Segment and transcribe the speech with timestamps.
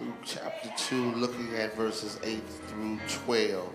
[0.00, 3.70] Luke chapter 2, looking at verses 8 through 12.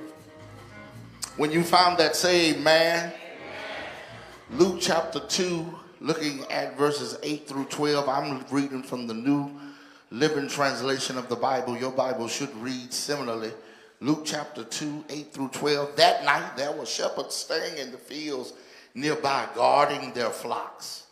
[1.37, 3.13] When you found that, say amen.
[4.49, 5.65] Luke chapter 2,
[5.99, 8.09] looking at verses 8 through 12.
[8.09, 9.51] I'm reading from the New
[10.09, 11.77] Living Translation of the Bible.
[11.77, 13.51] Your Bible should read similarly.
[13.99, 15.95] Luke chapter 2, 8 through 12.
[15.95, 18.53] That night there were shepherds staying in the fields
[18.95, 21.03] nearby, guarding their flocks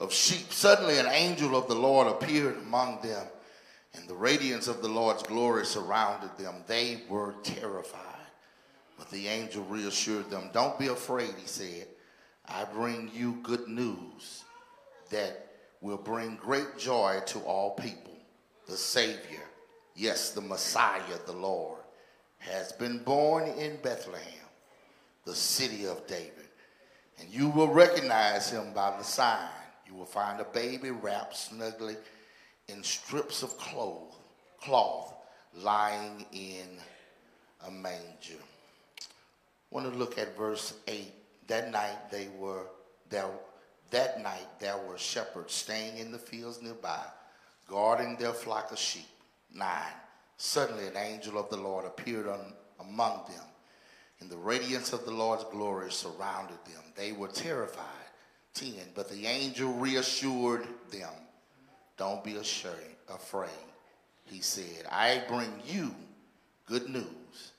[0.00, 0.52] of sheep.
[0.52, 3.26] Suddenly, an angel of the Lord appeared among them,
[3.98, 6.62] and the radiance of the Lord's glory surrounded them.
[6.66, 8.02] They were terrified.
[8.96, 11.88] But the angel reassured them, Don't be afraid, he said.
[12.46, 14.44] I bring you good news
[15.10, 15.46] that
[15.80, 18.16] will bring great joy to all people.
[18.66, 19.44] The Savior,
[19.94, 21.80] yes, the Messiah, the Lord,
[22.38, 24.22] has been born in Bethlehem,
[25.24, 26.32] the city of David.
[27.20, 29.48] And you will recognize him by the sign
[29.88, 31.96] you will find a baby wrapped snugly
[32.68, 34.16] in strips of cloth,
[34.60, 35.14] cloth
[35.54, 36.78] lying in
[37.66, 38.40] a manger.
[39.00, 39.04] I
[39.70, 41.12] want to look at verse 8.
[41.48, 42.66] That night they were
[43.10, 43.30] there
[43.90, 47.02] that night there were shepherds staying in the fields nearby,
[47.66, 49.06] guarding their flock of sheep.
[49.54, 49.66] 9.
[50.36, 53.44] Suddenly an angel of the Lord appeared on, among them,
[54.20, 56.82] and the radiance of the Lord's glory surrounded them.
[56.94, 57.84] They were terrified
[58.54, 58.72] 10.
[58.94, 61.12] But the angel reassured them,
[61.98, 62.74] Don't be ashamed,
[63.12, 63.50] afraid.
[64.24, 65.94] He said, I bring you
[66.66, 67.52] good news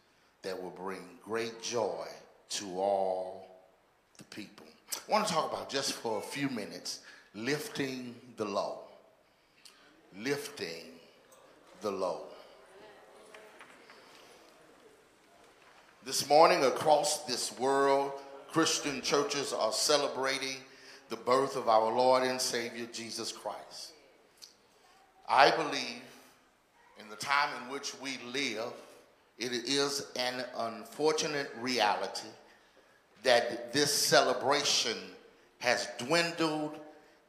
[0.43, 2.07] that will bring great joy
[2.49, 3.59] to all
[4.17, 4.65] the people.
[4.95, 7.01] I want to talk about just for a few minutes
[7.35, 8.79] lifting the low.
[10.17, 10.85] Lifting
[11.81, 12.21] the low.
[16.05, 18.13] This morning, across this world,
[18.51, 20.57] Christian churches are celebrating
[21.09, 23.93] the birth of our Lord and Savior Jesus Christ.
[25.29, 26.01] I believe
[26.99, 28.73] in the time in which we live,
[29.37, 32.27] it is an unfortunate reality
[33.23, 34.97] that this celebration
[35.59, 36.77] has dwindled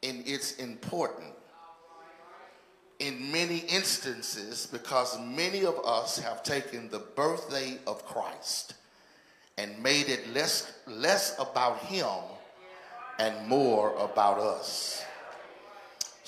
[0.02, 1.34] in its importance
[3.00, 8.74] in many instances because many of us have taken the birthday of Christ
[9.56, 12.06] and made it less, less about him
[13.18, 15.02] and more about us.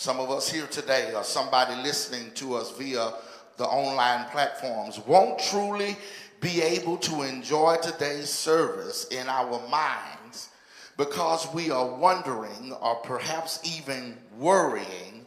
[0.03, 3.13] Some of us here today, or somebody listening to us via
[3.57, 5.97] the online platforms, won't truly
[6.41, 10.49] be able to enjoy today's service in our minds
[10.97, 15.25] because we are wondering or perhaps even worrying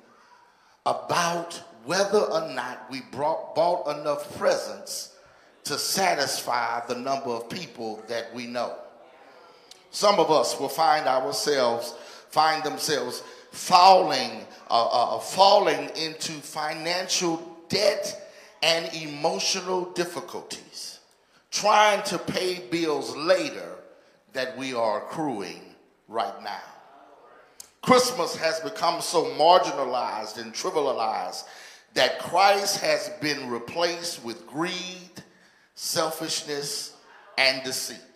[0.85, 1.53] about
[1.85, 5.15] whether or not we brought, bought enough presents
[5.63, 8.75] to satisfy the number of people that we know.
[9.91, 11.95] Some of us will find ourselves,
[12.29, 13.23] find themselves
[13.55, 18.29] falling, uh, uh, uh, falling into financial debt
[18.61, 20.99] and emotional difficulties,
[21.51, 23.75] trying to pay bills later
[24.33, 25.61] that we are accruing
[26.07, 26.61] right now.
[27.81, 31.45] Christmas has become so marginalized and trivialized
[31.93, 35.11] that Christ has been replaced with greed,
[35.75, 36.97] selfishness,
[37.37, 38.14] and deceit.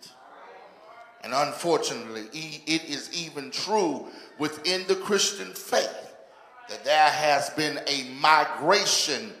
[1.22, 2.28] And unfortunately,
[2.66, 4.06] it is even true
[4.38, 6.14] within the Christian faith
[6.68, 9.32] that there has been a migration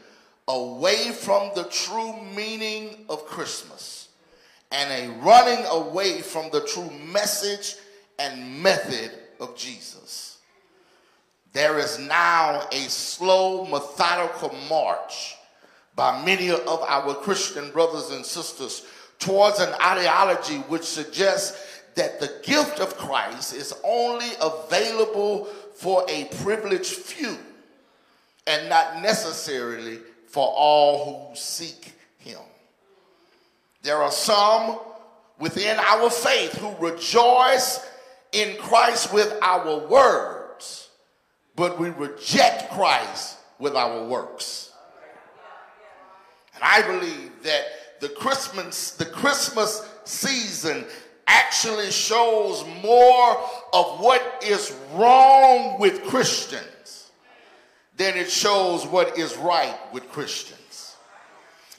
[0.48, 4.08] away from the true meaning of Christmas
[4.72, 7.76] and a running away from the true message
[8.18, 10.38] and method of Jesus.
[11.52, 15.36] There is now a slow, methodical march
[15.96, 18.86] by many of our Christian brothers and sisters
[19.18, 26.24] towards an ideology which suggests that the gift of Christ is only available for a
[26.42, 27.36] privileged few
[28.46, 32.40] and not necessarily for all who seek him.
[33.82, 34.78] There are some
[35.38, 37.86] within our faith who rejoice
[38.32, 40.90] in Christ with our words,
[41.56, 44.72] but we reject Christ with our works.
[46.54, 47.64] And I believe that
[48.00, 50.84] the Christmas, the Christmas season
[51.26, 53.36] actually shows more
[53.72, 57.10] of what is wrong with Christians
[57.96, 60.96] than it shows what is right with Christians.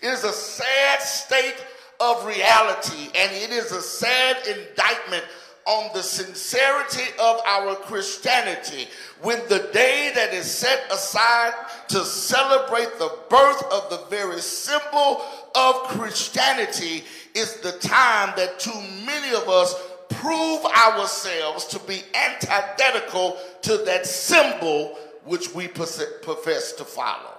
[0.02, 1.66] It is a sad state
[2.00, 5.24] of reality, and it is a sad indictment
[5.66, 8.88] on the sincerity of our Christianity
[9.22, 11.54] when the day that is set aside
[11.90, 15.22] to celebrate the birth of the very symbol
[15.56, 17.04] of Christianity
[17.36, 19.76] is the time that too many of us
[20.10, 27.38] prove ourselves to be antithetical to that symbol which we profess to follow.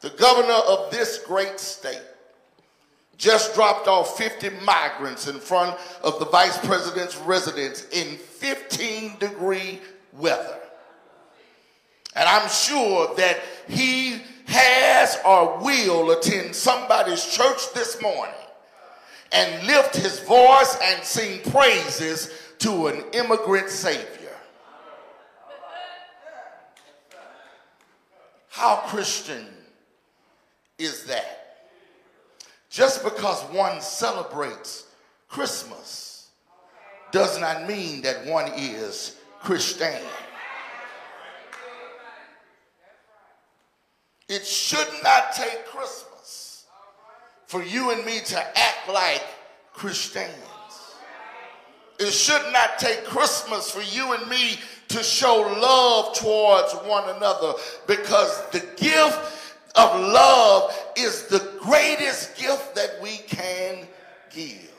[0.00, 2.00] the governor of this great state,
[3.18, 9.80] just dropped off 50 migrants in front of the vice president's residence in 15 degree
[10.12, 10.58] weather.
[12.14, 18.34] And I'm sure that he has or will attend somebody's church this morning
[19.32, 24.36] and lift his voice and sing praises to an immigrant savior.
[28.48, 29.46] How Christian
[30.78, 31.37] is that?
[32.70, 34.86] Just because one celebrates
[35.28, 36.28] Christmas
[37.10, 40.02] does not mean that one is Christian.
[44.28, 46.66] It should not take Christmas
[47.46, 49.24] for you and me to act like
[49.72, 50.34] Christians.
[51.98, 57.54] It should not take Christmas for you and me to show love towards one another
[57.86, 59.47] because the gift
[59.78, 63.86] of love is the greatest gift that we can
[64.30, 64.72] give.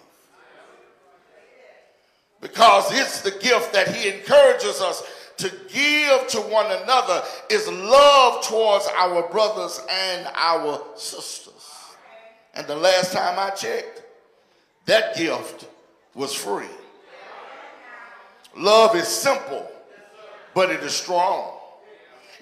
[2.41, 5.03] Because it's the gift that he encourages us
[5.37, 11.65] to give to one another is love towards our brothers and our sisters.
[12.53, 14.03] And the last time I checked,
[14.85, 15.67] that gift
[16.13, 16.65] was free.
[18.57, 19.69] Love is simple,
[20.53, 21.53] but it is strong.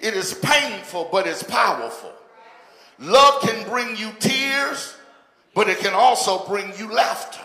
[0.00, 2.12] It is painful, but it's powerful.
[3.00, 4.94] Love can bring you tears,
[5.54, 7.40] but it can also bring you laughter.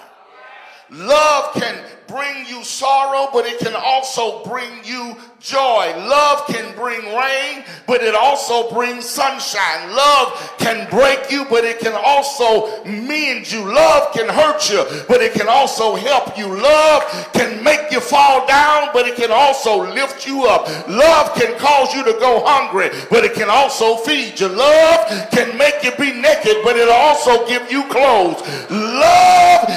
[0.92, 5.94] Love can bring you sorrow, but it can also bring you joy.
[6.08, 9.96] Love can bring rain, but it also brings sunshine.
[9.96, 13.66] Love can break you, but it can also mend you.
[13.66, 16.48] Love can hurt you, but it can also help you.
[16.48, 20.68] Love can make you fall down, but it can also lift you up.
[20.88, 24.48] Love can cause you to go hungry, but it can also feed you.
[24.48, 28.42] Love can make you be naked, but it'll also give you clothes.
[28.70, 29.68] Love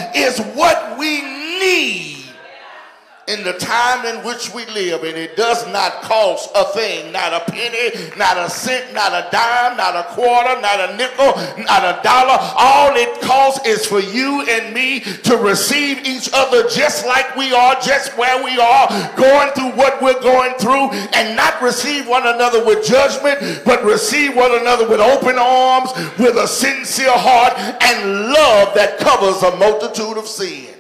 [3.58, 8.11] time in which we live, and it does not cost a thing, not a penny,
[8.17, 12.38] not a cent, not a dime, not a quarter, not a nickel, not a dollar.
[12.56, 17.53] All it costs is for you and me to receive each other just like we
[17.53, 22.26] are, just where we are, going through what we're going through, and not receive one
[22.26, 28.32] another with judgment, but receive one another with open arms, with a sincere heart, and
[28.32, 30.75] love that covers a multitude of sins.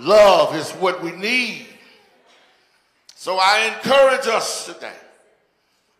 [0.00, 1.66] Love is what we need.
[3.14, 4.96] So I encourage us today.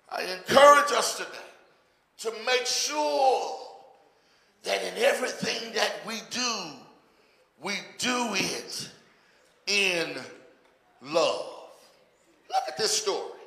[0.09, 1.29] I encourage us today
[2.21, 3.59] to make sure
[4.63, 6.57] that in everything that we do,
[7.63, 8.91] we do it
[9.67, 10.17] in
[11.03, 11.47] love.
[12.49, 13.39] Look at this story.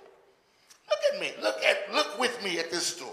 [0.90, 1.32] Look at me.
[1.42, 3.10] Look at look with me at this story.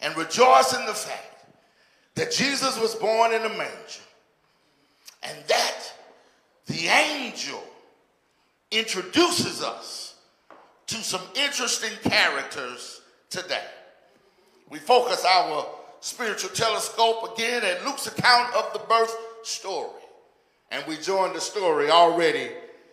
[0.00, 1.46] And rejoice in the fact
[2.16, 4.02] that Jesus was born in a manger.
[5.22, 5.92] And that
[6.66, 7.62] the angel
[8.70, 10.16] introduces us
[10.86, 13.00] to some interesting characters
[13.30, 13.64] today.
[14.70, 15.66] We focus our
[16.00, 19.90] spiritual telescope again at Luke's account of the birth story.
[20.70, 22.50] And we join the story already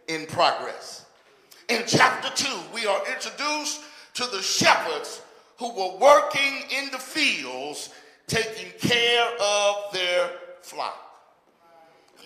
[0.07, 1.05] in progress.
[1.69, 3.81] In chapter 2, we are introduced
[4.15, 5.21] to the shepherds
[5.57, 7.89] who were working in the fields
[8.27, 10.29] taking care of their
[10.61, 11.10] flock.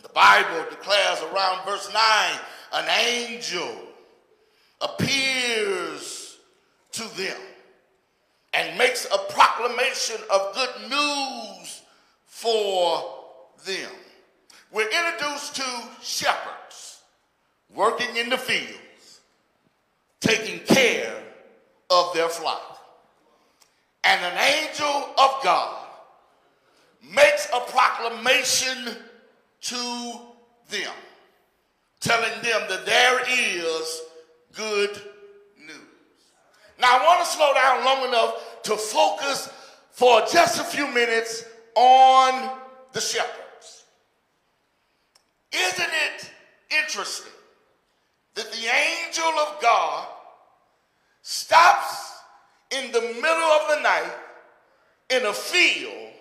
[0.05, 2.39] The Bible declares around verse 9
[2.73, 3.75] an angel
[4.79, 6.37] appears
[6.91, 7.37] to them
[8.53, 11.81] and makes a proclamation of good news
[12.27, 13.15] for
[13.65, 13.89] them.
[14.71, 15.65] We're introduced to
[16.03, 17.01] shepherds
[17.73, 19.21] working in the fields,
[20.19, 21.15] taking care
[21.89, 22.77] of their flock.
[24.03, 25.87] And an angel of God
[27.01, 28.97] makes a proclamation
[29.65, 30.19] to
[30.69, 30.93] them,
[31.99, 34.01] telling them that there is
[34.53, 34.91] good
[35.59, 35.79] news.
[36.79, 39.49] Now, I want to slow down long enough to focus
[39.91, 41.45] for just a few minutes
[41.75, 42.51] on
[42.93, 43.85] the shepherds.
[45.51, 46.31] Isn't it
[46.83, 47.31] interesting
[48.35, 50.07] that the angel of God
[51.23, 52.19] stops
[52.69, 54.13] in the middle of the night
[55.09, 56.11] in a field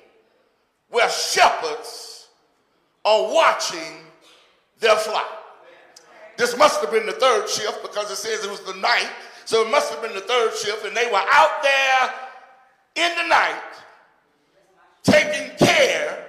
[0.89, 2.14] where shepherds
[3.05, 4.05] are watching
[4.81, 5.29] their flock.
[6.37, 9.09] This must have been the third shift because it says it was the night.
[9.45, 12.11] So it must have been the third shift, and they were out there
[12.97, 13.63] in the night
[15.03, 16.27] taking care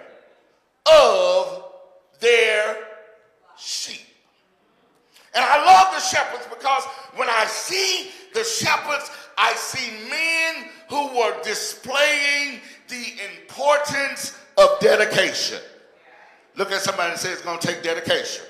[0.86, 1.66] of
[2.20, 2.78] their
[3.58, 4.02] sheep.
[5.34, 6.84] And I love the shepherds because
[7.16, 15.60] when I see the shepherds, I see men who for displaying the importance of dedication.
[16.58, 18.46] Look at somebody and say it's going to take dedication.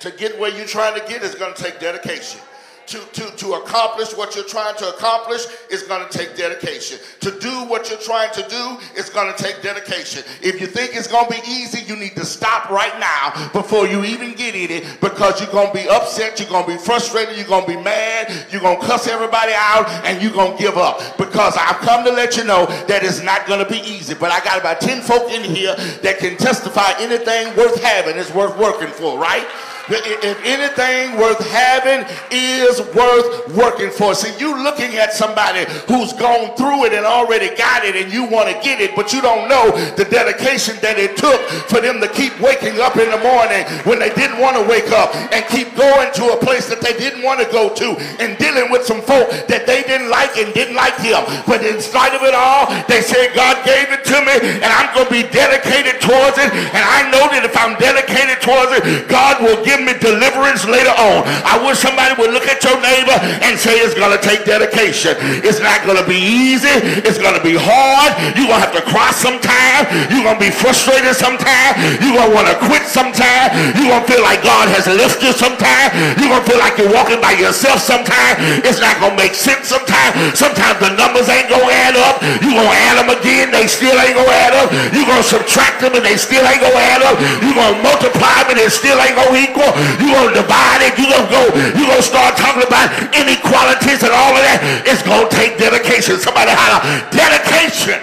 [0.00, 2.40] To get where you're trying to get is going to take dedication
[2.86, 6.98] to, to, to accomplish what you're trying to accomplish is going to take dedication.
[7.20, 10.22] To do what you're trying to do is going to take dedication.
[10.42, 13.86] If you think it's going to be easy, you need to stop right now before
[13.86, 16.78] you even get in it because you're going to be upset, you're going to be
[16.78, 20.56] frustrated, you're going to be mad, you're going to cuss everybody out, and you're going
[20.56, 21.18] to give up.
[21.18, 24.14] Because I've come to let you know that it's not going to be easy.
[24.14, 28.32] But I got about 10 folk in here that can testify anything worth having is
[28.32, 29.46] worth working for, right?
[29.88, 34.14] If anything worth having is worth working for.
[34.14, 38.24] See, you looking at somebody who's gone through it and already got it and you
[38.24, 42.00] want to get it, but you don't know the dedication that it took for them
[42.00, 45.44] to keep waking up in the morning when they didn't want to wake up and
[45.48, 48.84] keep going to a place that they didn't want to go to and dealing with
[48.84, 51.22] some folk that they didn't like and didn't like him.
[51.46, 54.90] But in spite of it all, they said, God gave it to me and I'm
[54.94, 56.50] going to be dedicated towards it.
[56.50, 60.92] And I know that if I'm dedicated towards it, God will give me deliverance later
[60.96, 61.24] on.
[61.46, 63.14] I wish somebody would look at your neighbor
[63.46, 65.14] and say it's going to take dedication.
[65.46, 66.74] It's not going to be easy.
[67.06, 68.10] It's going to be hard.
[68.34, 69.86] You're going to have to cry sometime.
[70.10, 71.78] You're going to be frustrated sometime.
[72.02, 73.54] You're going to want to quit sometime.
[73.78, 75.94] You're going to feel like God has left you sometime.
[76.18, 78.36] You're going to feel like you're walking by yourself sometime.
[78.66, 80.34] It's not going to make sense sometimes.
[80.34, 82.18] Sometimes the numbers ain't going to add up.
[82.42, 83.54] You're going to add them again.
[83.54, 84.68] They still ain't going to add up.
[84.90, 87.16] You're going to subtract them and they still ain't going to add up.
[87.44, 89.70] You're going to multiply them and it still ain't going to equal.
[90.02, 90.92] You're going to divide it.
[90.96, 91.42] You're going to go.
[91.76, 94.84] You're going to start talking about inequalities and all of that.
[94.86, 96.16] It's going to take dedication.
[96.16, 96.80] Somebody holler,
[97.12, 98.00] dedication.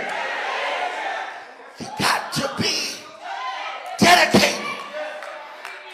[1.79, 3.00] You got to be
[3.98, 4.62] dedicated.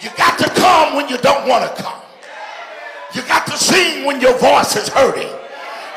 [0.02, 2.00] You got to come when you don't want to come.
[3.16, 5.30] You got to sing when your voice is hurting.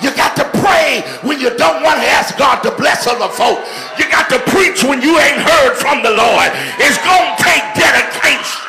[0.02, 3.62] You got to pray when you don't want to ask God to bless other folk.
[3.99, 6.50] You got to preach when you ain't heard from the Lord.
[6.83, 8.62] It's going to take dedication.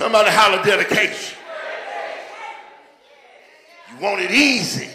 [0.00, 1.36] Somebody holler dedication.
[3.90, 4.88] You want it easy.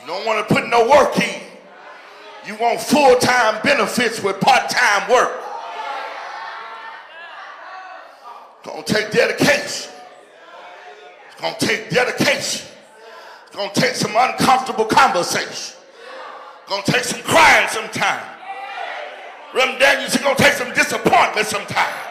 [0.00, 1.42] You don't want to put no work in.
[2.46, 5.30] You want full-time benefits with part-time work.
[8.60, 9.92] It's going to take dedication.
[11.30, 12.68] It's going to take dedication.
[13.46, 15.76] It's going to take some uncomfortable conversation.
[15.76, 18.24] It's going to take some crying sometime.
[19.54, 22.05] Reverend Daniels, it's going to take some disappointment sometime.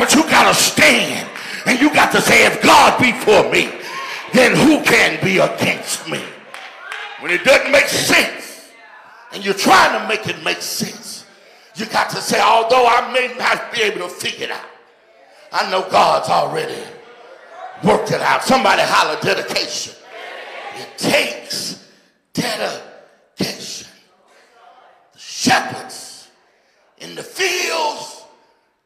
[0.00, 1.28] But you got to stand
[1.66, 3.70] and you got to say, if God be for me,
[4.32, 6.22] then who can be against me?
[7.20, 8.72] When it doesn't make sense
[9.30, 11.26] and you're trying to make it make sense,
[11.74, 14.64] you got to say, although I may not be able to figure it out,
[15.52, 16.82] I know God's already
[17.84, 18.42] worked it out.
[18.42, 19.92] Somebody holler dedication.
[20.76, 21.86] It takes
[22.32, 23.86] dedication.
[25.12, 26.28] The shepherds
[26.96, 28.24] in the fields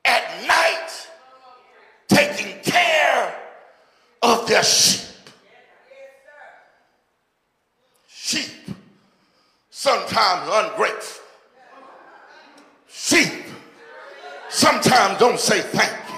[0.05, 0.91] at night
[2.09, 3.35] taking care
[4.23, 5.01] of their sheep.
[8.09, 8.51] Sheep,
[9.71, 11.25] sometimes ungrateful.
[12.89, 13.33] Sheep,
[14.49, 16.17] sometimes don't say thank you.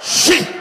[0.00, 0.57] Sheep,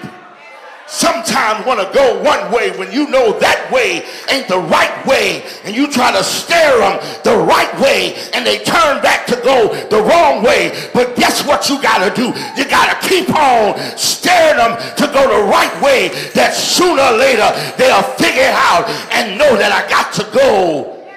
[1.07, 5.43] sometimes want to go one way when you know that way ain't the right way
[5.63, 9.73] and you try to steer them the right way and they turn back to go
[9.87, 10.75] the wrong way.
[10.93, 12.27] But guess what you got to do?
[12.59, 17.17] You got to keep on steering them to go the right way that sooner or
[17.17, 17.47] later
[17.77, 21.07] they'll figure it out and know that I got to go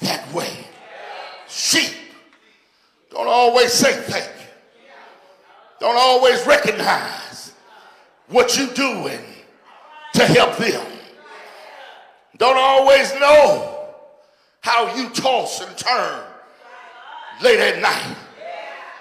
[0.00, 0.50] that way.
[1.48, 1.94] Sheep
[3.10, 4.46] don't always say thank you.
[5.78, 7.25] Don't always recognize
[8.28, 9.20] what you doing
[10.14, 10.86] to help them.
[12.36, 13.90] Don't always know
[14.60, 16.24] how you toss and turn
[17.42, 18.16] late at night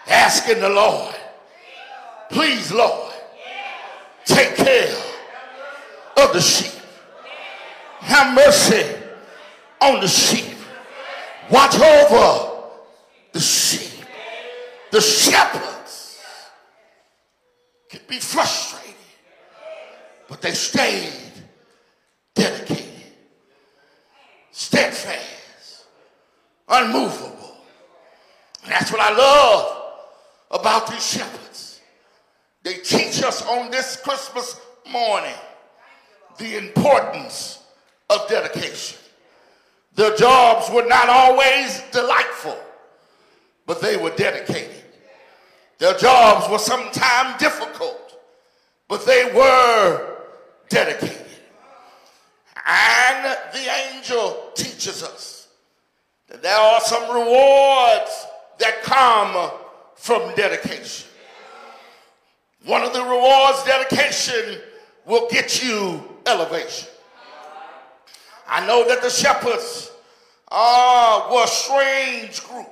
[0.07, 1.15] asking the Lord,
[2.29, 3.13] please Lord,
[4.25, 4.95] take care
[6.17, 6.79] of the sheep.
[7.99, 8.95] Have mercy
[9.81, 10.55] on the sheep.
[11.49, 12.51] Watch over
[13.31, 14.05] the sheep.
[14.91, 16.21] The shepherds
[17.89, 18.94] can be frustrated
[20.45, 21.11] they stayed
[22.35, 22.85] dedicated,
[24.51, 25.85] steadfast,
[26.69, 27.57] unmovable.
[28.61, 29.93] And that's what I love
[30.51, 31.81] about these shepherds.
[32.61, 34.61] They teach us on this Christmas
[34.91, 35.33] morning
[36.37, 37.63] the importance
[38.11, 38.99] of dedication.
[39.95, 42.59] Their jobs were not always delightful,
[43.65, 44.83] but they were dedicated.
[45.79, 48.19] Their jobs were sometimes difficult,
[48.87, 50.14] but they were
[50.69, 51.21] dedicated.
[52.65, 55.47] And the angel teaches us
[56.27, 58.25] that there are some rewards
[58.59, 59.51] that come
[59.95, 61.07] from dedication.
[62.65, 64.59] One of the rewards, dedication,
[65.05, 66.89] will get you elevation.
[68.47, 69.91] I know that the shepherds
[70.51, 72.69] uh, were a strange group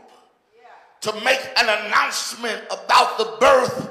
[1.01, 3.89] to make an announcement about the birth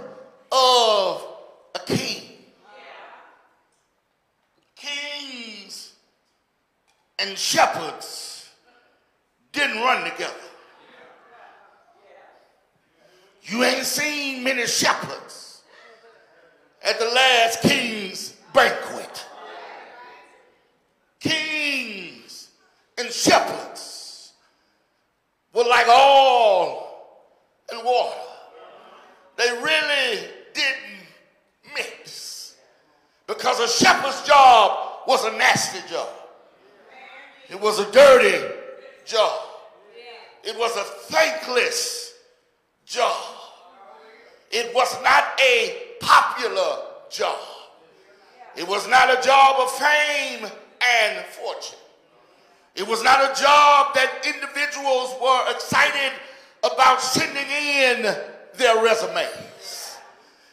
[0.51, 1.27] of
[1.75, 2.23] a king.
[4.75, 5.93] Kings
[7.23, 8.49] and shepherds
[9.53, 10.35] didn't run together.
[13.45, 15.63] You ain't seen many shepherds
[16.83, 19.25] at the last king's banquet.
[21.21, 22.51] Kings
[22.99, 24.33] and shepherds
[25.55, 26.89] were like oil
[27.71, 28.17] and water.
[29.37, 32.57] They really didn't mix
[33.27, 36.02] because a shepherd's job was a nasty job.
[37.63, 38.45] It was a dirty
[39.05, 39.41] job.
[40.43, 42.13] It was a thankless
[42.85, 43.17] job.
[44.51, 46.79] It was not a popular
[47.09, 47.39] job.
[48.57, 50.51] It was not a job of fame
[51.05, 51.79] and fortune.
[52.75, 56.19] It was not a job that individuals were excited
[56.65, 58.03] about sending in
[58.57, 59.99] their resumes.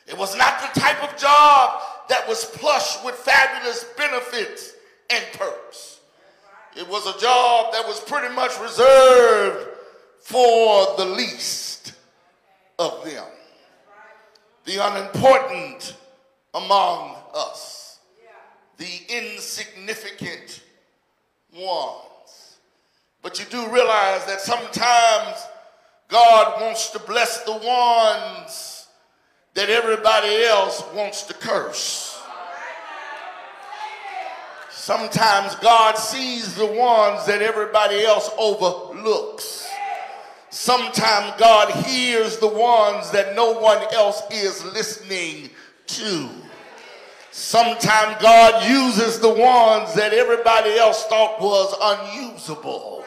[0.05, 4.73] It was not the type of job that was plush with fabulous benefits
[5.09, 5.98] and perks.
[6.75, 9.67] It was a job that was pretty much reserved
[10.21, 11.93] for the least
[12.77, 13.25] of them,
[14.65, 15.95] the unimportant
[16.53, 17.99] among us,
[18.77, 20.61] the insignificant
[21.53, 22.57] ones.
[23.21, 25.45] But you do realize that sometimes
[26.07, 28.88] God wants to bless the ones
[29.55, 32.08] that everybody else wants to curse.
[34.79, 39.67] Sometimes God sees the ones that everybody else overlooks.
[40.51, 45.49] Sometimes God hears the ones that no one else is listening
[45.88, 46.30] to.
[47.32, 53.03] Sometimes God uses the ones that everybody else thought was unusable.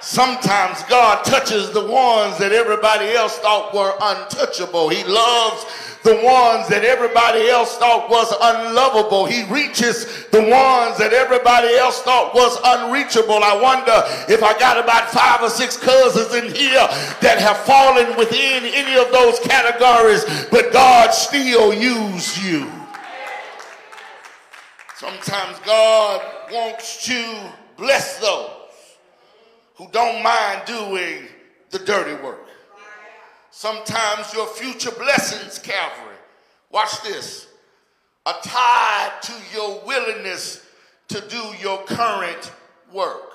[0.00, 4.88] Sometimes God touches the ones that everybody else thought were untouchable.
[4.88, 5.66] He loves
[6.04, 9.26] the ones that everybody else thought was unlovable.
[9.26, 13.42] He reaches the ones that everybody else thought was unreachable.
[13.42, 16.86] I wonder if I got about five or six cousins in here
[17.20, 22.70] that have fallen within any of those categories, but God still used you.
[24.96, 28.57] Sometimes God wants to bless those
[29.78, 31.22] who don't mind doing
[31.70, 32.46] the dirty work.
[33.50, 36.16] Sometimes your future blessings, Calvary,
[36.70, 37.46] watch this,
[38.26, 40.66] are tied to your willingness
[41.08, 42.52] to do your current
[42.92, 43.32] work.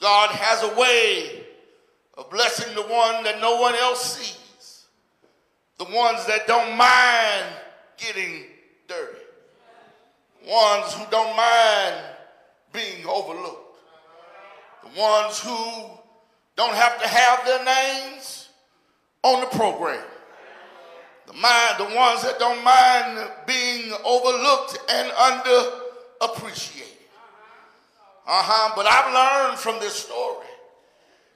[0.00, 1.44] God has a way
[2.18, 4.84] of blessing the one that no one else sees,
[5.78, 7.46] the ones that don't mind
[7.96, 8.44] getting
[8.86, 9.18] dirty,
[10.46, 11.96] ones who don't mind
[12.72, 13.63] being overlooked,
[14.84, 15.90] the ones who
[16.56, 18.48] don't have to have their names
[19.22, 20.04] on the program.
[21.26, 26.82] The mind, the ones that don't mind being overlooked and underappreciated.
[28.26, 28.72] Uh-huh.
[28.76, 30.46] But I've learned from this story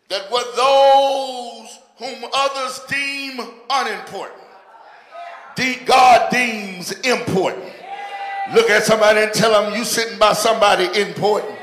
[0.09, 4.39] that what those whom others deem unimportant,
[5.87, 7.73] God deems important.
[8.55, 11.58] Look at somebody and tell them you sitting by somebody important.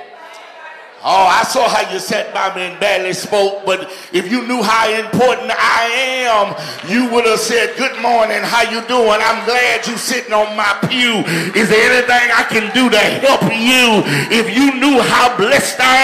[1.07, 4.65] Oh, I saw how you sat by me and barely spoke, but if you knew
[4.65, 5.85] how important I
[6.25, 6.57] am,
[6.89, 9.21] you would have said, good morning, how you doing?
[9.21, 11.21] I'm glad you sitting on my pew.
[11.53, 14.01] Is there anything I can do to help you?
[14.33, 16.01] If you knew how blessed I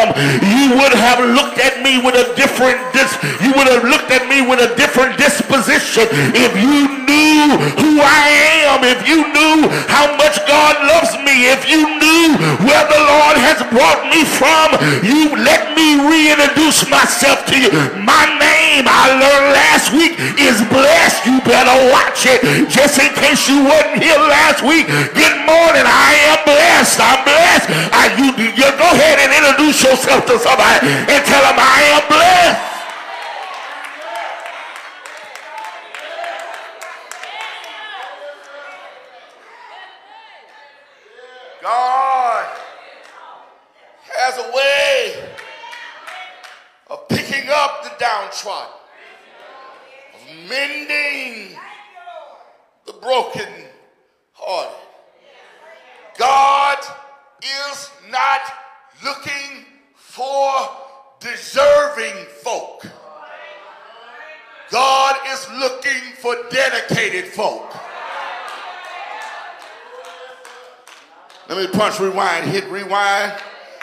[0.00, 4.10] am, you would have looked at me with a different, dis- you would have looked
[4.10, 6.06] at me with a different disposition.
[6.34, 8.24] If you knew who I
[8.70, 12.36] am, if you knew how much God loves me, if you knew
[12.66, 17.70] where the Lord has brought me from, you let me reintroduce myself to you.
[18.04, 21.26] My name, I learned last week, is blessed.
[21.26, 22.42] You better watch it.
[22.70, 25.86] Just in case you wasn't here last week, good morning.
[25.86, 27.00] I am blessed.
[27.00, 27.68] I'm blessed.
[27.92, 32.04] I, you, you go ahead and introduce yourself to somebody and tell them I am
[32.08, 32.64] blessed.
[41.60, 42.46] God
[44.16, 45.28] has a way
[46.88, 48.72] of picking up the downtrodden,
[50.14, 51.58] of mending
[52.86, 53.48] the broken
[54.32, 54.87] hearted.
[56.18, 56.78] God
[57.42, 58.40] is not
[59.04, 60.68] looking for
[61.20, 62.84] deserving folk.
[64.70, 67.72] God is looking for dedicated folk.
[71.48, 73.32] Let me punch rewind, hit rewind,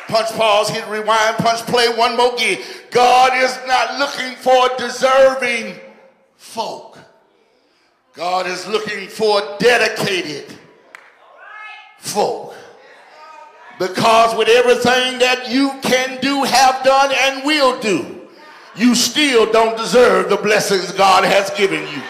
[0.08, 2.62] punch pause, hit rewind, punch play one more again.
[2.92, 5.80] God is not looking for deserving
[6.36, 7.00] folk.
[8.14, 10.54] God is looking for dedicated
[12.06, 12.54] folk.
[13.80, 18.22] Because with everything that you can do, have done, and will do,
[18.76, 22.02] you still don't deserve the blessings God has given you.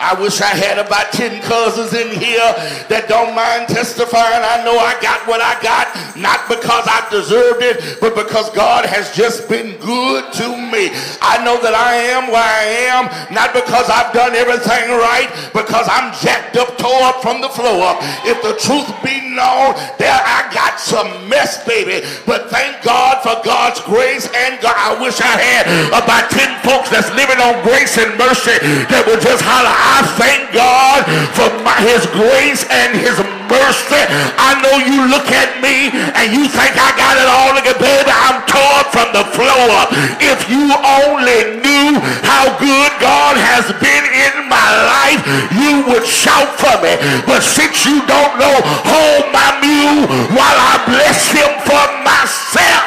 [0.00, 2.50] I wish I had about 10 cousins in here
[2.88, 4.40] that don't mind testifying.
[4.40, 8.88] I know I got what I got, not because I deserved it, but because God
[8.88, 10.88] has just been good to me.
[11.20, 15.84] I know that I am where I am, not because I've done everything right, because
[15.84, 18.00] I'm jacked up, tore up from the floor up.
[18.24, 22.00] If the truth be known, there I got some mess, baby.
[22.24, 24.74] But thank God for God's grace and God.
[24.80, 28.56] I wish I had about 10 folks that's living on grace and mercy
[28.88, 31.02] that would just holler, I thank God
[31.34, 33.18] for my, his grace and his
[33.50, 34.06] mercy.
[34.38, 38.14] I know you look at me and you think I got it all together.
[38.14, 39.90] I'm torn from the floor.
[40.22, 45.20] If you only knew how good God has been in my life,
[45.58, 46.94] you would shout for me.
[47.26, 50.06] But since you don't know, hold my mule
[50.38, 52.86] while I bless him for myself.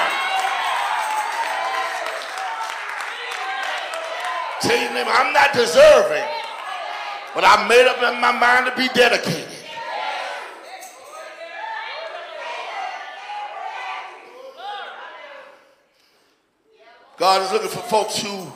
[4.63, 6.42] Tell your neighbor, I'm not deserving
[7.33, 9.47] but I made up in my mind to be dedicated.
[17.17, 18.51] God is looking for folks who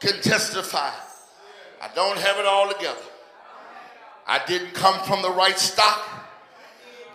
[0.00, 0.90] can testify.
[1.80, 3.00] I don't have it all together.
[4.26, 6.02] I didn't come from the right stock.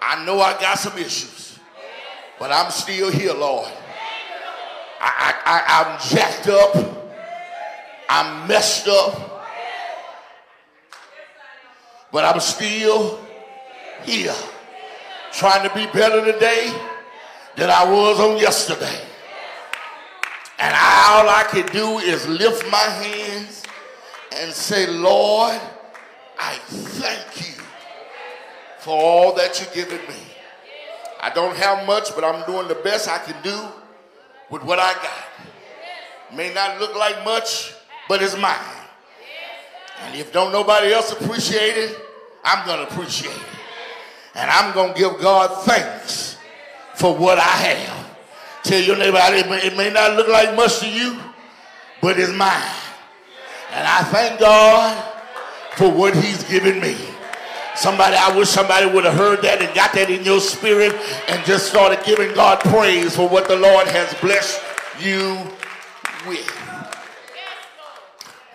[0.01, 1.59] I know I got some issues,
[2.39, 3.69] but I'm still here, Lord.
[4.99, 7.13] I, I, I, I'm jacked up.
[8.09, 9.30] I'm messed up
[12.11, 13.19] but I'm still
[14.03, 14.35] here
[15.31, 16.73] trying to be better today
[17.55, 18.99] than I was on yesterday.
[20.59, 23.63] And all I can do is lift my hands
[24.37, 25.59] and say, Lord,
[26.39, 27.63] I thank you
[28.79, 30.21] for all that you've given me.
[31.19, 33.57] I don't have much, but I'm doing the best I can do
[34.49, 36.35] with what I got.
[36.35, 37.73] May not look like much,
[38.07, 38.80] but it's mine.
[40.01, 41.97] And if don't nobody else appreciate it,
[42.43, 43.41] I'm going to appreciate it.
[44.35, 46.37] And I'm going to give God thanks
[46.95, 48.17] for what I have.
[48.63, 51.19] Tell your neighbor, it may, it may not look like much to you,
[52.01, 52.75] but it's mine.
[53.71, 55.13] And I thank God
[55.75, 56.95] for what he's given me.
[57.75, 60.93] Somebody, I wish somebody would have heard that and got that in your spirit
[61.27, 64.61] and just started giving God praise for what the Lord has blessed
[64.99, 65.37] you
[66.27, 66.70] with.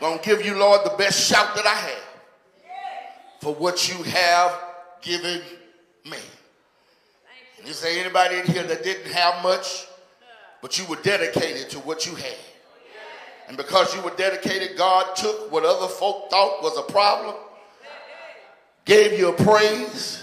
[0.06, 2.04] Gonna give you, Lord, the best shout that I have
[3.40, 4.56] for what you have
[5.02, 5.40] given
[6.04, 6.18] me.
[7.58, 9.88] And you say anybody in here that didn't have much,
[10.62, 12.36] but you were dedicated to what you had.
[13.48, 17.34] And because you were dedicated, God took what other folk thought was a problem,
[18.84, 20.22] gave you a praise,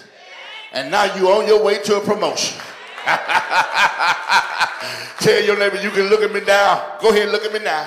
[0.72, 2.58] and now you're on your way to a promotion.
[5.20, 7.00] Tell your neighbor, you can look at me now.
[7.02, 7.86] Go ahead look at me now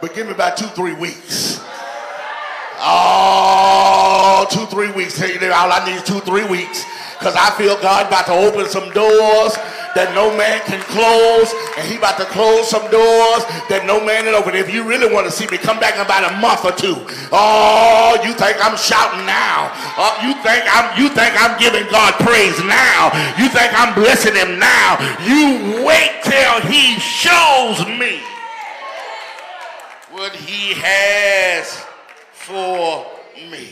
[0.00, 1.60] but give me about two, three weeks.
[2.80, 5.20] Oh, two, three weeks.
[5.20, 6.84] All I need is two, three weeks.
[7.18, 9.58] Because I feel God about to open some doors
[9.98, 11.50] that no man can close.
[11.74, 14.54] And he about to close some doors that no man can open.
[14.54, 16.94] If you really want to see me, come back in about a month or two.
[17.34, 19.74] Oh, you think I'm shouting now.
[19.98, 23.10] Oh, you think I'm you think I'm giving God praise now.
[23.34, 25.02] You think I'm blessing him now.
[25.26, 28.22] You wait till he shows me
[30.18, 31.86] what he has
[32.32, 33.06] for
[33.50, 33.68] me.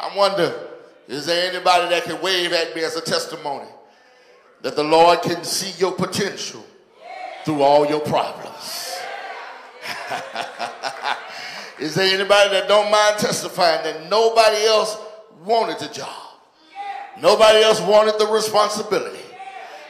[0.00, 0.52] I wonder,
[1.06, 3.68] is there anybody that can wave at me as a testimony
[4.62, 6.64] that the Lord can see your potential
[7.44, 8.96] through all your problems?
[11.78, 14.98] is there anybody that don't mind testifying that nobody else
[15.44, 16.08] wanted the job?
[17.20, 19.20] Nobody else wanted the responsibility.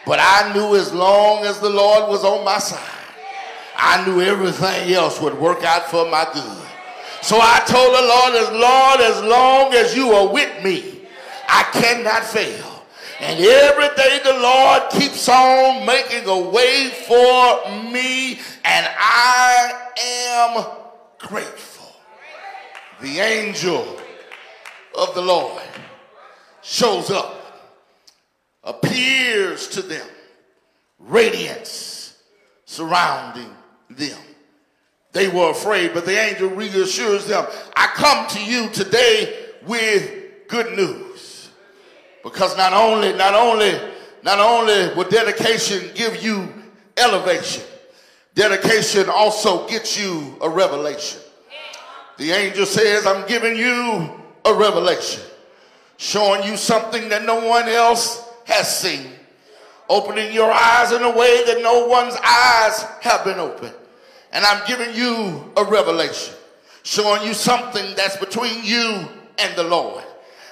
[0.04, 3.03] But I knew as long as the Lord was on my side,
[3.76, 6.68] I knew everything else would work out for my good.
[7.22, 11.00] So I told the Lord, as Lord, as long as you are with me,
[11.48, 12.82] I cannot fail.
[13.20, 20.66] And every day the Lord keeps on making a way for me, and I am
[21.18, 21.94] grateful.
[23.00, 23.98] The angel
[24.98, 25.62] of the Lord
[26.62, 27.40] shows up
[28.62, 30.06] appears to them,
[30.98, 32.18] radiance
[32.64, 33.50] surrounding
[33.90, 34.18] them.
[35.12, 40.10] They were afraid, but the angel reassures them, I come to you today with
[40.48, 41.50] good news.
[42.22, 43.78] Because not only, not only,
[44.24, 46.48] not only will dedication give you
[46.96, 47.62] elevation,
[48.34, 51.20] dedication also gets you a revelation.
[52.16, 54.10] The angel says, I'm giving you
[54.44, 55.22] a revelation,
[55.96, 59.10] showing you something that no one else has seen,
[59.88, 63.74] opening your eyes in a way that no one's eyes have been opened
[64.34, 66.34] and I'm giving you a revelation,
[66.82, 69.06] showing you something that's between you
[69.38, 70.02] and the Lord,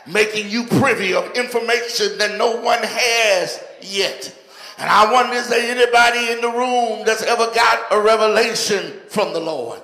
[0.06, 4.34] making you privy of information that no one has yet.
[4.78, 9.32] And I wonder, is there anybody in the room that's ever got a revelation from
[9.32, 9.80] the Lord?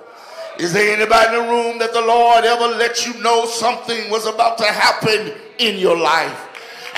[0.57, 4.25] Is there anybody in the room that the Lord ever let you know something was
[4.25, 6.48] about to happen in your life?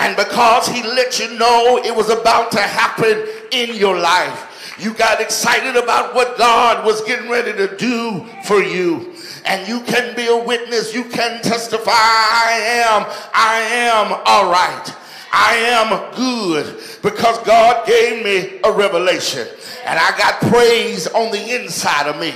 [0.01, 4.95] And because he let you know it was about to happen in your life, you
[4.95, 9.13] got excited about what God was getting ready to do for you.
[9.45, 10.91] And you can be a witness.
[10.91, 11.91] You can testify.
[11.91, 14.95] I am, I am all right.
[15.31, 19.47] I am good because God gave me a revelation.
[19.85, 22.33] And I got praise on the inside of me.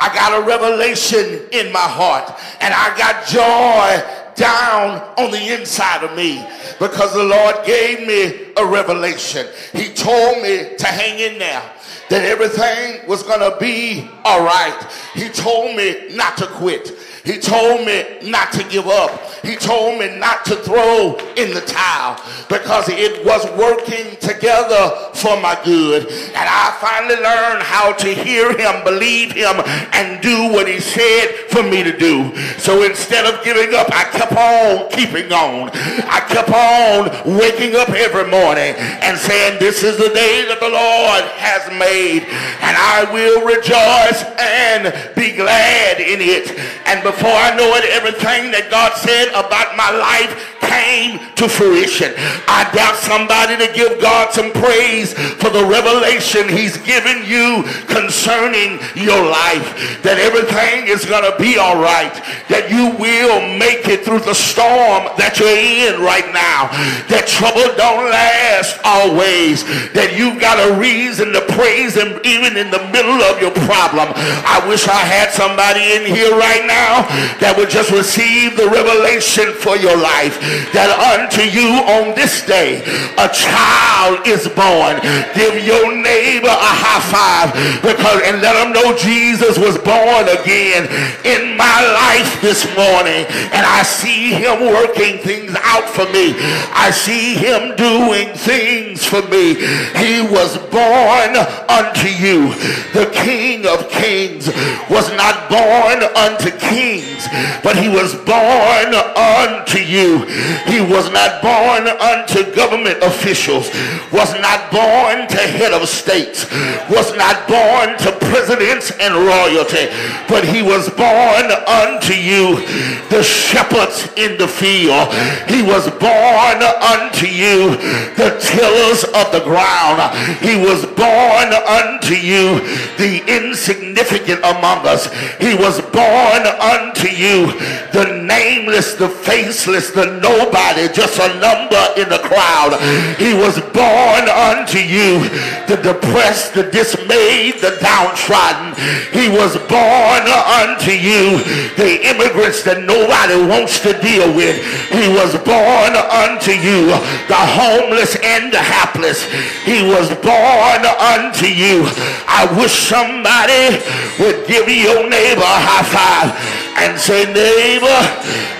[0.00, 2.28] I got a revelation in my heart.
[2.60, 6.44] And I got joy down on the inside of me
[6.78, 9.46] because the Lord gave me a revelation.
[9.72, 11.62] He told me to hang in there
[12.10, 14.86] that everything was going to be all right.
[15.14, 16.92] He told me not to quit.
[17.24, 19.10] He told me not to give up.
[19.42, 25.40] He told me not to throw in the towel because it was working together for
[25.40, 26.04] my good.
[26.04, 29.56] And I finally learned how to hear him, believe him,
[29.96, 32.36] and do what he said for me to do.
[32.58, 35.70] So instead of giving up, I kept on keeping on.
[35.72, 40.68] I kept on waking up every morning and saying, this is the day that the
[40.68, 42.28] Lord has made
[42.60, 46.52] and I will rejoice and be glad in it.
[46.84, 52.12] And before I know it, everything that God said about my life came to fruition.
[52.48, 58.80] I doubt somebody to give God some praise for the revelation he's given you concerning
[58.96, 60.02] your life.
[60.02, 62.14] That everything is going to be all right.
[62.48, 66.72] That you will make it through the storm that you're in right now.
[67.12, 69.64] That trouble don't last always.
[69.92, 74.10] That you've got a reason to praise him even in the middle of your problem.
[74.48, 77.03] I wish I had somebody in here right now
[77.40, 80.38] that would just receive the revelation for your life
[80.72, 82.84] that unto you on this day
[83.18, 85.00] a child is born.
[85.34, 87.50] Give your neighbor a high five
[87.82, 90.86] because and let them know Jesus was born again
[91.24, 96.34] in my life this morning and I see him working things out for me.
[96.72, 99.54] I see him doing things for me.
[99.98, 101.36] He was born
[101.68, 102.54] unto you.
[102.92, 104.48] The King of Kings
[104.88, 107.28] was not born unto kings,
[107.62, 110.24] but he was born unto you.
[110.66, 113.70] He was not born unto government officials,
[114.12, 116.50] was not born to head of states,
[116.90, 119.88] was not born to presidents and royalty,
[120.28, 122.64] but he was born unto you,
[123.08, 125.12] the shepherds in the field.
[125.48, 127.76] He was born unto you,
[128.16, 130.00] the tillers of the ground.
[130.40, 132.60] He was born unto you,
[132.96, 135.12] the insignificant among us.
[135.38, 137.52] He was born unto you,
[137.92, 142.78] the nameless, the faceless, the nobody, just a number in the crowd.
[143.18, 145.28] He was born unto you,
[145.66, 148.74] the depressed, the dismayed, the downtrodden.
[149.12, 150.24] He was born
[150.62, 151.42] unto you,
[151.76, 154.56] the immigrants that nobody wants to deal with.
[154.90, 156.92] He was born unto you,
[157.28, 159.24] the homeless and the hapless.
[159.64, 161.86] He was born unto you.
[162.28, 163.80] I wish somebody
[164.18, 166.28] would give your neighbor a high five
[166.76, 168.00] and say, neighbor,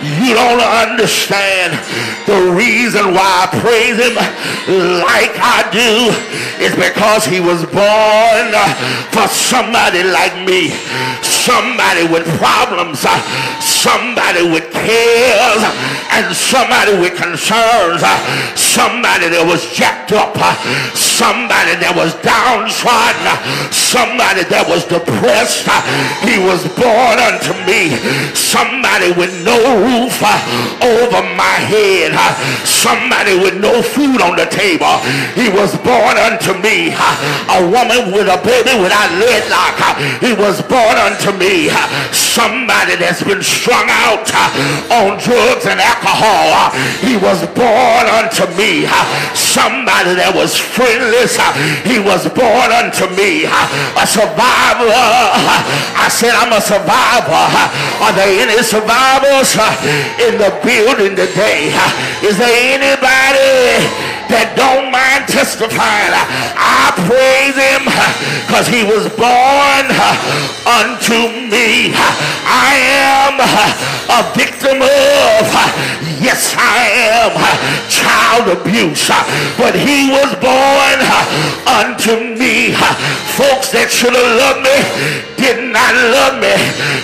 [0.02, 1.74] you don't understand
[2.26, 4.14] the reason why I praise him
[5.02, 6.12] like I do
[6.62, 8.48] is because he was born
[9.10, 10.70] for somebody like me.
[11.20, 13.04] Somebody with problems,
[13.60, 15.62] somebody with cares,
[16.16, 18.00] and somebody with concerns,
[18.56, 20.32] somebody that was jacked up,
[20.96, 23.28] somebody that was downtrodden,
[23.68, 25.68] somebody that was depressed.
[26.24, 27.92] He was born unto me
[28.34, 30.38] somebody with no roof uh,
[30.82, 34.94] over my head, uh, somebody with no food on the table.
[35.34, 36.94] He was born unto me.
[36.94, 39.76] Uh, a woman with a baby without leg-lock.
[39.82, 41.68] Uh, he was born unto me.
[41.70, 44.26] Uh, somebody that's been strung out
[44.90, 46.70] on drugs and alcohol.
[47.02, 48.86] He was born unto me.
[49.34, 51.38] Somebody that was friendless.
[51.82, 53.46] He was born unto me.
[53.46, 54.90] A survivor.
[54.90, 57.44] I said I'm a survivor.
[58.02, 59.54] Are there any survivors
[60.18, 61.72] in the building today?
[62.22, 66.12] Is there anybody that don't mind testifying?
[66.56, 67.84] I praise him
[68.46, 69.86] because he was born
[70.64, 71.92] unto me.
[72.46, 72.72] I
[73.04, 73.40] am
[74.08, 75.44] a victim of,
[76.22, 77.32] yes I am,
[77.90, 79.10] child abuse.
[79.58, 80.98] But he was born
[81.68, 82.72] unto me.
[83.36, 84.78] Folks that should have loved me
[85.36, 86.54] did not love me.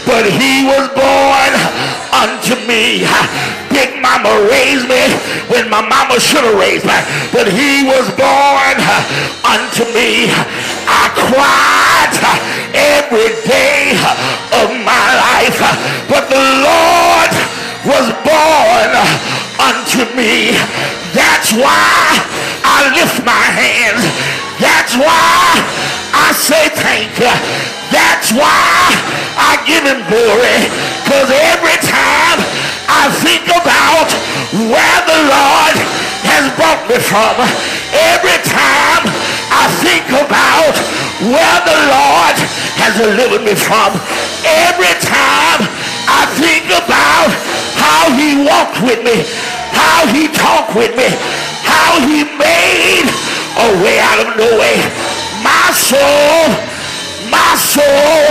[0.06, 1.52] But he was born
[2.14, 3.04] unto me.
[4.22, 5.00] Mama raised me
[5.48, 6.96] when my mama should have raised me.
[7.32, 10.28] But he was born uh, unto me.
[10.84, 12.36] I cried uh,
[12.76, 13.96] every day
[14.60, 15.56] of my life.
[16.08, 17.32] But the Lord
[17.88, 20.52] was born uh, unto me.
[21.16, 22.20] That's why
[22.64, 24.04] I lift my hands.
[24.60, 25.64] That's why
[26.12, 27.32] I say thank you.
[27.88, 28.92] That's why
[29.40, 30.99] I give him glory.
[31.10, 32.38] Because every time
[32.86, 34.06] I think about
[34.70, 35.74] where the Lord
[36.22, 37.34] has brought me from,
[38.14, 39.10] every time
[39.50, 40.70] I think about
[41.26, 42.36] where the Lord
[42.78, 43.90] has delivered me from,
[44.46, 45.66] every time
[46.06, 47.34] I think about
[47.74, 49.26] how he walked with me,
[49.74, 51.10] how he talked with me,
[51.66, 53.10] how he made
[53.58, 54.78] a way out of no way.
[55.42, 56.54] My soul,
[57.34, 58.30] my soul,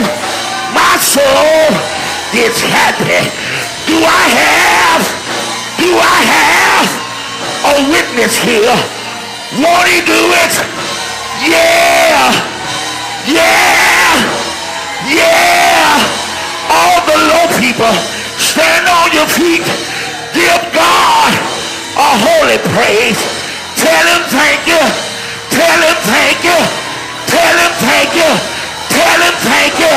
[0.71, 1.98] my soul
[2.35, 3.25] is happy.
[3.89, 5.03] Do I have,
[5.81, 6.87] do I have
[7.65, 8.77] a witness here?
[9.57, 10.53] Won't he do it?
[11.41, 12.29] Yeah,
[13.25, 14.13] yeah,
[15.09, 15.97] yeah.
[16.69, 17.89] All the low people,
[18.37, 19.65] stand on your feet.
[20.37, 21.33] Give God
[21.97, 23.17] a holy praise.
[23.73, 24.83] Tell him thank you.
[25.49, 26.59] Tell him thank you.
[27.25, 28.31] Tell him thank you.
[28.93, 29.95] Tell him thank you.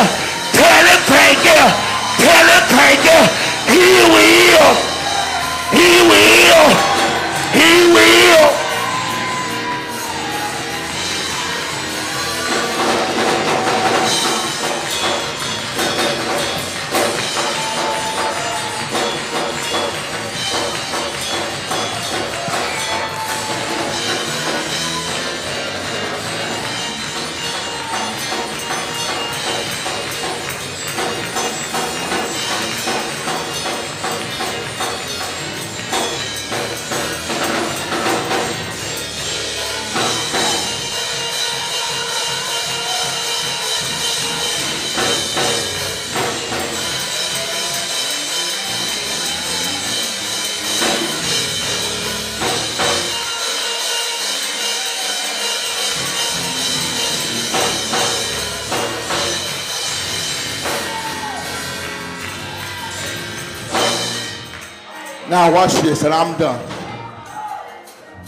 [0.57, 1.92] Tell him thank you.
[2.23, 3.21] Tell him thank you.
[3.75, 4.69] He will.
[5.75, 6.69] He will.
[7.59, 8.62] He will.
[65.33, 66.63] Now watch this, and I'm done.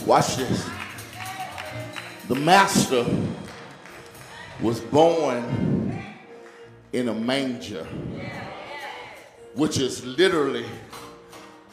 [0.06, 0.66] Watch this.
[2.28, 3.04] The master
[4.58, 6.02] was born
[6.94, 7.84] in a manger,
[9.52, 10.64] which is literally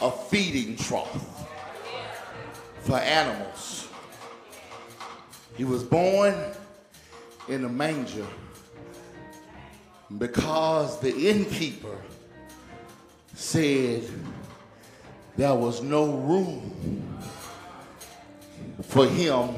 [0.01, 1.47] a feeding trough
[2.81, 3.87] for animals.
[5.55, 6.35] He was born
[7.47, 8.27] in a manger
[10.17, 11.95] because the innkeeper
[13.33, 14.03] said,
[15.37, 17.19] there was no room
[18.83, 19.49] for him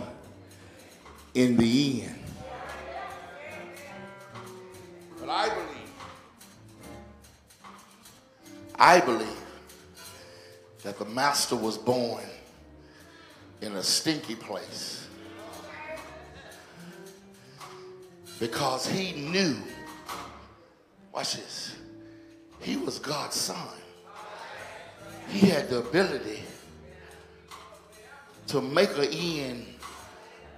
[1.33, 2.19] in the end.
[5.19, 5.91] But I believe,
[8.75, 9.27] I believe
[10.83, 12.23] that the master was born
[13.61, 15.07] in a stinky place
[18.39, 19.55] because he knew,
[21.13, 21.75] watch this,
[22.59, 23.67] he was God's son
[25.29, 26.43] he had the ability
[28.47, 29.65] to make an end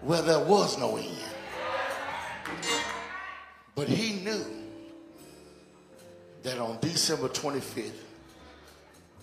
[0.02, 1.18] where there was no end.
[3.76, 4.46] But he knew
[6.44, 7.92] that on December 25th,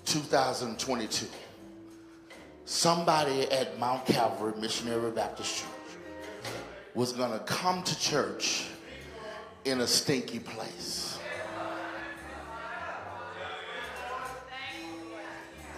[0.04, 1.26] 2022,
[2.64, 5.68] somebody at Mount Calvary Missionary Baptist Church
[6.94, 8.66] was going to come to church
[9.64, 11.11] in a stinky place.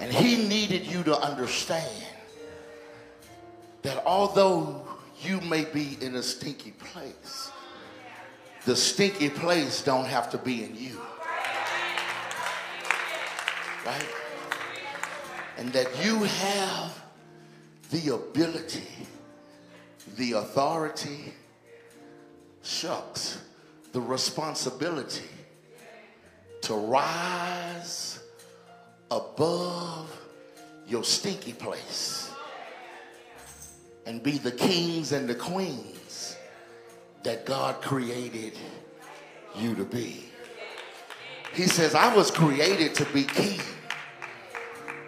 [0.01, 2.05] And he needed you to understand
[3.83, 4.87] that although
[5.23, 7.51] you may be in a stinky place,
[8.65, 11.01] the stinky place don't have to be in you.
[13.87, 14.09] Right?
[15.59, 17.03] And that you have
[17.91, 18.89] the ability,
[20.17, 21.35] the authority,
[22.63, 23.41] shucks,
[23.93, 25.29] the responsibility
[26.63, 28.14] to rise
[29.15, 30.11] above
[30.89, 32.31] your stinky place
[34.07, 36.37] and be the kings and the queens
[37.23, 38.53] that God created
[39.57, 40.25] you to be.
[41.53, 43.61] He says, I was created to be king.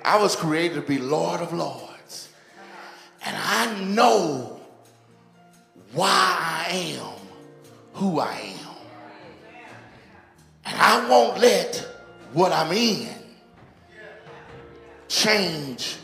[0.05, 2.29] I was created to be Lord of Lords.
[3.25, 4.61] And I know
[5.93, 7.17] why I am
[7.95, 8.77] who I am.
[10.65, 11.77] And I won't let
[12.33, 13.16] what I'm in
[15.09, 15.97] change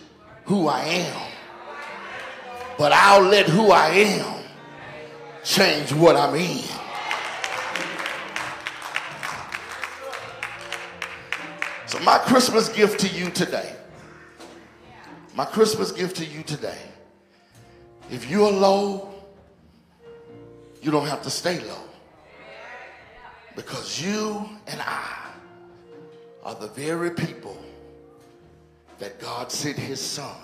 [0.45, 1.31] who I am.
[2.79, 4.45] But I'll let who I am
[5.45, 6.65] change what I'm in.
[11.87, 13.75] So, my Christmas gift to you today,
[15.35, 16.79] my Christmas gift to you today,
[18.11, 19.13] if you're low,
[20.81, 21.83] you don't have to stay low.
[23.55, 25.31] Because you and I
[26.43, 27.63] are the very people
[28.99, 30.37] that God sent his son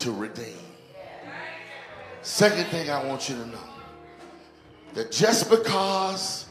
[0.00, 0.56] to redeem.
[2.22, 3.58] Second thing I want you to know
[4.94, 6.46] that just because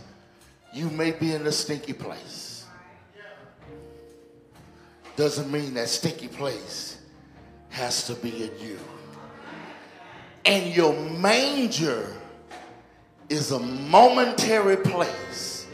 [0.73, 2.65] you may be in a stinky place
[5.15, 6.99] doesn't mean that stinky place
[7.69, 8.79] has to be in you.
[10.45, 12.15] And your manger
[13.27, 15.67] is a momentary place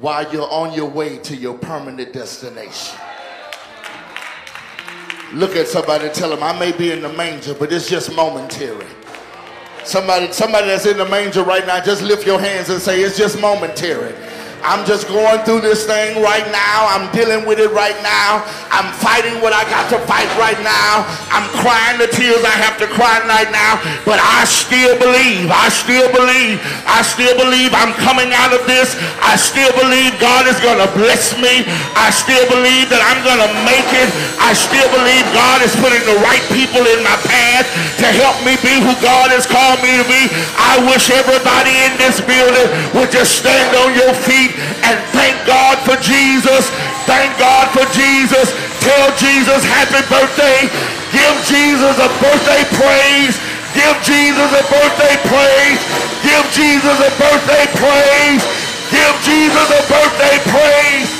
[0.00, 2.98] while you're on your way to your permanent destination.
[5.34, 8.14] Look at somebody and tell them, I may be in the manger, but it's just
[8.14, 8.86] momentary.
[9.84, 13.18] Somebody, somebody that's in the manger right now, just lift your hands and say, it's
[13.18, 14.14] just momentary.
[14.64, 16.88] I'm just going through this thing right now.
[16.88, 18.48] I'm dealing with it right now.
[18.72, 21.04] I'm fighting what I got to fight right now.
[21.28, 23.76] I'm crying the tears I have to cry right now.
[24.08, 25.52] But I still believe.
[25.52, 26.64] I still believe.
[26.88, 28.96] I still believe I'm coming out of this.
[29.20, 31.68] I still believe God is going to bless me.
[31.92, 34.08] I still believe that I'm going to make it.
[34.40, 37.68] I still believe God is putting the right people in my path
[38.00, 40.32] to help me be who God has called me to be.
[40.56, 45.78] I wish everybody in this building would just stand on your feet and thank God
[45.82, 46.70] for Jesus.
[47.06, 48.52] Thank God for Jesus.
[48.80, 50.68] Tell Jesus happy birthday.
[51.12, 53.36] Give Jesus a birthday praise.
[53.74, 55.80] Give Jesus a birthday praise.
[56.22, 58.42] Give Jesus a birthday praise.
[58.90, 61.13] Give Jesus a birthday praise.